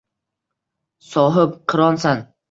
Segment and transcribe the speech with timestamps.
[1.09, 2.25] Sohibqironsan.